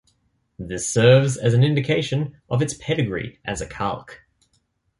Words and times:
This 0.57 0.91
serves 0.91 1.37
as 1.37 1.53
an 1.53 1.63
indication 1.63 2.41
of 2.49 2.63
its 2.63 2.73
pedigree 2.73 3.39
as 3.45 3.61
a 3.61 3.67
calque. 3.67 4.17